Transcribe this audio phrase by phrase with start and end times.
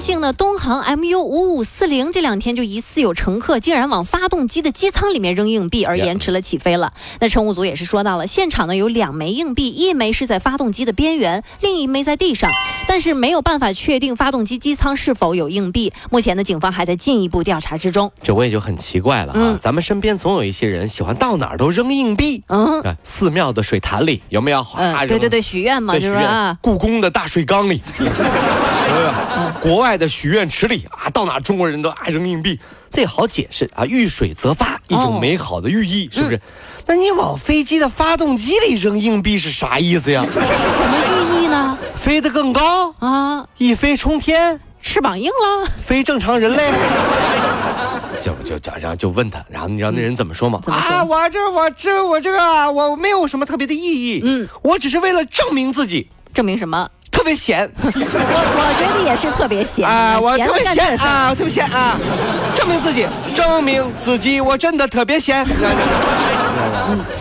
[0.00, 6.94] 安庆呢，东航 MU 五五四零这两天就疑似有乘客竟然往发动机的机舱里面扔硬币，而延迟了起飞了。
[7.18, 12.50] 那乘务组也是说到了，现场呢有两枚硬币，一枚是在发动机的边缘，另一枚在地上，
[12.88, 15.92] 但是没有办法确定发动机机舱是否有硬币。
[16.10, 18.10] 目前呢，警方还在进一步调查之中。
[18.22, 22.42] 这我也就很奇怪了啊，咱们身边总有一些人喜欢到哪儿都扔硬币。
[22.48, 24.66] 嗯，寺庙的水潭里有没有？
[24.78, 26.56] 嗯，对对对，许愿嘛，就是啊。
[26.62, 27.82] 故宫的大水缸里。
[29.60, 32.58] 国外的许愿池里啊，到哪中国人都爱扔硬币，
[32.92, 36.40] 这也好解释啊，遇水则发，一种美好的寓意，是不是？
[36.86, 40.24] 那你往飞机的发动机里扔硬币是啥意思呀？
[40.30, 41.78] 这是什么寓意呢？
[41.94, 46.70] 飞得更高啊，一飞冲天，翅膀硬了，非正常人类。
[48.20, 50.60] 就就就然后就问他，然后你知道那人怎么说吗？
[50.66, 56.86] 啊，我这我这我这个我没有什么特别的意义，嗯，我只是为了证明自己，证明什么？
[57.30, 61.96] 特别闲，我 我觉得也是特别闲啊，我特别闲啊，特别闲啊，
[62.56, 65.46] 证明自己，证明自己，我真的特别闲。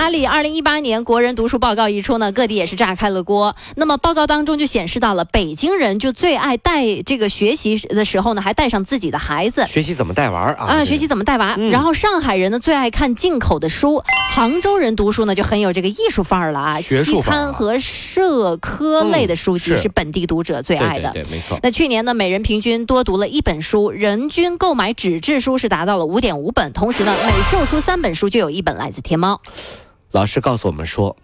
[0.00, 3.54] 阿里二零一八年国人读书报告一出呢，各地也是炸开了锅。
[3.76, 9.66] 那么报告当中就显示到了，北京人就最爱带这个学习的时候呢，还带上自己的孩子。
[9.66, 10.64] 学习怎么带娃啊？
[10.64, 11.54] 啊，学习怎么带娃？
[11.70, 14.02] 然后上海人呢最爱看进口的书，
[14.34, 16.80] 杭州人读书呢就很有这个艺术范儿了啊。
[16.80, 21.12] 期刊和社科类的书籍是本地读者最爱的。
[21.12, 21.58] 对，没错。
[21.62, 29.42] 那去年呢，每人平均多读了一本书，人均购买纸质书是达到了五点五本，同时呢，每售出三本书就有一本来自天猫。
[30.12, 31.16] 老师告诉我们说，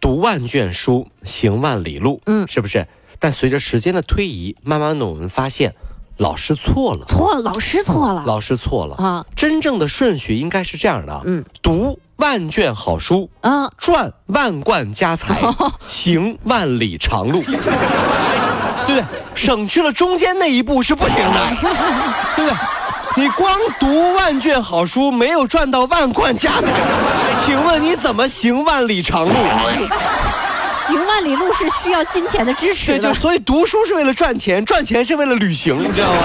[0.00, 2.86] 读万卷书，行万里路，嗯，是不是？
[3.18, 5.74] 但随着时间的推移，慢慢的我们发现，
[6.16, 8.96] 老师错了，错了，老师错了，老师错了。
[8.96, 9.26] 啊！
[9.34, 15.42] 真正的顺序应该是这样的，嗯，读万卷好书，啊，赚万贯家财，
[15.86, 19.04] 行万里长路，对不对？
[19.34, 21.56] 省去了中间那一步是不行的，
[22.34, 22.58] 对不对？
[23.18, 26.70] 你光读万卷好书，没有赚到万贯家财，
[27.46, 29.32] 请问你怎么行万里长路？
[30.86, 36.20] 行万里路是需要金钱的支持的，就所以读书是为了赚钱，赚钱是为了旅行，你知道吗？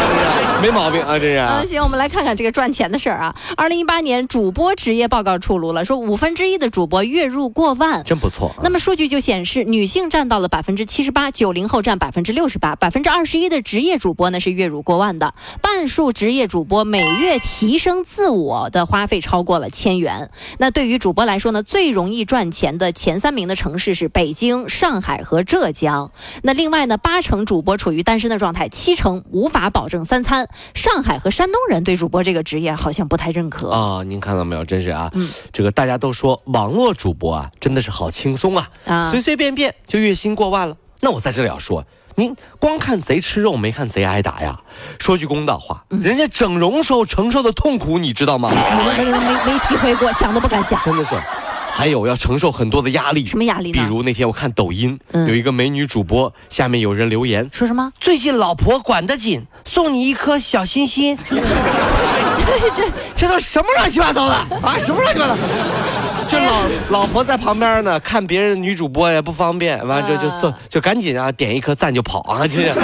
[0.62, 1.40] 没毛病啊，这是。
[1.40, 3.36] 嗯，行，我们来看看这个赚钱的事儿啊。
[3.58, 8.52] 二零一八年主播职业报告出炉了，说五分之一的主播月入过万，真不错。
[8.62, 20.30] 那么数据就显示，女性占到了百分之七十八，九零后占百分之六十八，百分之二十一的职业主播呢是月入过万的，半数职业主播每月提升自我的花费超过了千元。
[20.60, 24.51] 那对于主播来说呢，最容易赚钱的前三名的城市是北京。
[24.70, 26.12] 上海和浙江，
[26.44, 30.48] 那另外呢，八成主播处于单身的状态，七成无法保证三餐。
[30.74, 34.04] 上海和山东人对主播这个职业好像不太认可啊。
[34.04, 34.66] 您看到没有？
[34.66, 40.78] 真是啊，嗯，这个大家都说网络主播啊，真的是好轻松啊，啊，随随便便就月薪过万了。
[41.02, 41.84] 那我在这里要说，
[42.16, 44.62] 您光看贼吃肉，没看贼挨打呀。
[45.00, 48.52] 说句公道话，人家整容时候承受的痛苦，你知道吗？
[48.98, 50.80] 没没没体会过，想都不敢想。
[50.86, 51.16] 真的是。
[51.74, 53.72] 还有要承受很多的压力，什么压力？
[53.72, 57.92] 比如那天我看抖音，有一个美女主播，下面有人留言说什么？
[58.00, 61.18] 最近老婆管得紧，送你一颗小心心。
[62.76, 62.84] 这
[63.16, 64.78] 这都什么乱七八糟的啊？
[64.78, 65.36] 什么乱七八糟？
[66.28, 72.46] 这老老婆在旁边呢，看别人女主播也不方便，完了就就送，就赶紧啊点一颗赞就跑啊！
[72.48, 72.80] 这是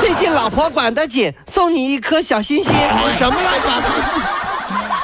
[0.00, 2.72] 最近老婆管得紧，送你一颗小心心。
[3.16, 3.86] 什么乱七八糟？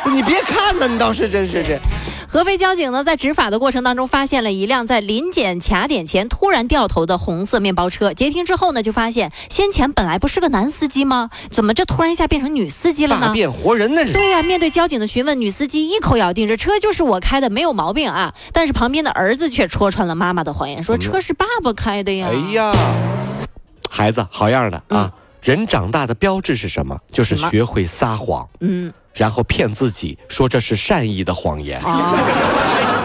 [0.12, 1.78] 你别看呢，你倒是真是这。
[2.30, 8.12] 合肥交警呢，在执法的过程当中，发现了一辆在临检卡点前突然掉头的红色面包车。
[8.12, 11.30] 截停之后呢，就发现先前本来不是个男司机吗？
[11.50, 13.32] 怎么这突然一下变成女司机了呢？
[13.32, 14.12] 变活人那是。
[14.12, 18.34] 对呀，面对交警的询问，女司机一口咬定这车就是我开的，没有毛病啊。
[18.52, 22.28] 但是旁边的儿子却戳穿了妈妈的谎言，说车是爸爸开的呀。
[22.30, 22.74] 哎呀，
[23.88, 25.10] 孩子好样的啊！
[25.40, 26.98] 人长大的标志是什么？
[27.10, 28.46] 就是学会撒谎。
[28.60, 28.92] 嗯。
[29.18, 31.78] 然后骗自己说这是善意的谎言，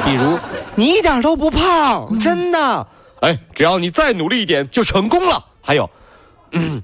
[0.06, 0.40] 比如
[0.76, 2.88] 你一点都不胖，真的。
[3.22, 5.44] 哎，只要你再努力一点就成功了。
[5.60, 5.90] 还有，
[6.52, 6.84] 嗯，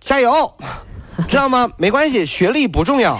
[0.00, 0.54] 加油，
[1.28, 1.68] 知道吗？
[1.76, 3.18] 没关系，学历不重要。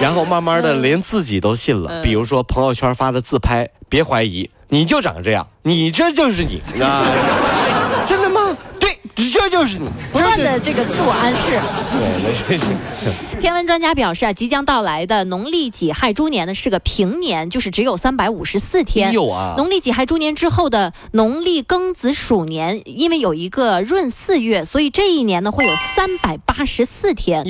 [0.00, 2.00] 然后慢慢的连自己都信了。
[2.02, 7.02] 比如说朋友圈发的自拍，别怀疑，你就长这样，你这就是你，真的吗？
[7.04, 7.51] 对，这
[9.52, 11.60] 就是你不断的这个自我暗示。
[11.92, 12.66] 对，这是。
[13.42, 19.12] 天文专家表示啊，即将到来的农历己亥猪年呢是个平年，就是只有三百五十四天。
[19.12, 19.54] 有啊。
[19.58, 27.44] 农历己亥猪年之后的农历庚子鼠年，因为有一个闰四月，所以这一年呢会有三百八十四天。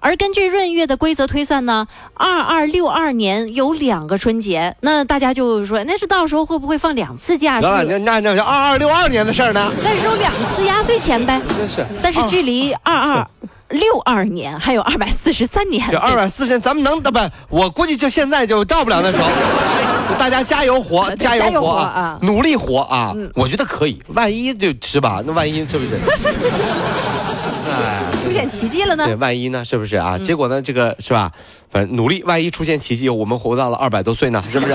[0.00, 7.58] 而根据闰月的规则推算呢，二二六二年有两个春节，那大家就说，那是到时候会不会放两次假？
[7.60, 9.72] 那那那是二二六二年的事儿呢？
[9.82, 11.40] 那是有两次压岁钱呗。
[11.56, 11.84] 真是。
[12.02, 13.26] 但是距离二二。
[13.72, 17.18] 六二年还有二百四十三年，这二百四十，咱们能不？
[17.48, 19.26] 我估计就现在就到不了那时候。
[20.20, 23.14] 大家加油活，加油活啊，努力活啊！
[23.34, 25.22] 我觉得可以，万一就是吧？
[25.24, 25.96] 那万一是不是？
[27.72, 29.06] 哎，出现奇迹了呢？
[29.06, 29.64] 对，万一呢？
[29.64, 30.18] 是不是啊？
[30.18, 30.60] 结果呢？
[30.60, 31.32] 这个是吧？
[31.70, 34.42] 反正努力，万一出现奇迹，我们活到了二百多岁呢？
[34.50, 34.74] 是不是？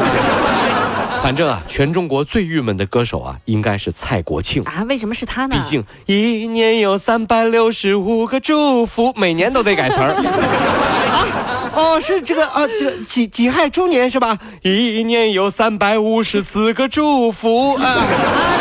[1.27, 4.85] 反正啊，全中国最郁闷的歌手啊，应该是蔡国庆啊。
[4.87, 5.57] 为什么是他呢？
[5.57, 11.27] 毕竟一年有三百六十五个祝福，每年都得改词儿啊。
[11.75, 14.37] 哦，是这个啊，这己己亥猪年是吧？
[14.61, 17.83] 一年有三百五十四个祝福啊。
[17.91, 18.07] 啊，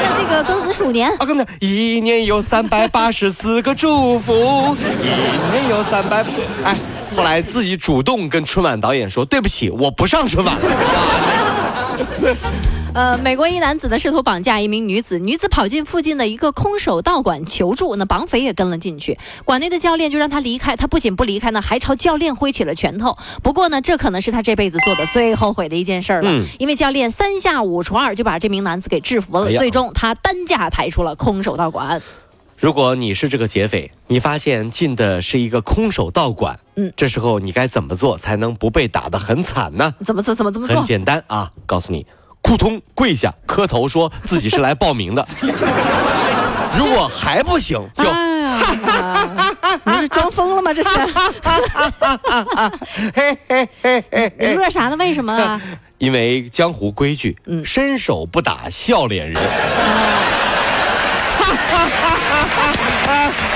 [0.02, 6.24] 那这个庚子鼠年啊，庚子一年有三百八十四个祝福，一年有三百
[6.64, 6.76] 哎，
[7.16, 11.45] 后来自己主动跟春晚导演说：“对不起，我不上春晚了。”
[12.94, 23.14] 呃，美国一男子呢试图绑架一名女子，女子跑进附近的一个空手道馆求助，那绑匪也跟了进去，馆内的教练就让他离开，他不仅不离开呢，还朝教练挥起了拳头。
[23.42, 32.00] 不过呢，这可能是他这辈子做的最后悔的一件事了，因为教练三下五除二就把这名男子给制服了，最终他担架抬出了空手道馆。
[32.58, 39.94] 如果你是这个劫匪，你发现进的是一个空手道馆，嗯，这时候你该怎么做才能不被打得很惨呢？
[40.04, 40.34] 怎么做？
[40.34, 40.76] 怎么怎么做？
[40.76, 42.06] 很简单啊，告诉你。
[42.42, 45.26] 扑通跪下磕头，说自己是来报名的。
[46.78, 48.04] 如果还不行，就
[49.84, 50.72] 你是装疯了吗？
[50.72, 50.90] 这是？
[54.38, 54.96] 你乐啥呢？
[54.96, 55.60] 为什么啊？
[55.98, 59.42] 因为江湖规矩，伸手不打笑脸人。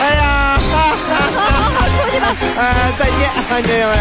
[0.00, 0.22] 哎呀！
[0.70, 0.74] 好
[1.08, 1.12] 好
[1.74, 2.24] 好，出去吧。
[2.56, 2.58] 呃，
[2.98, 3.92] 再见，朋友们。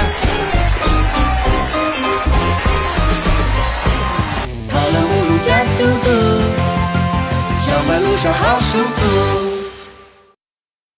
[5.42, 6.08] 加速度，
[7.60, 9.49] 上班路上好舒服。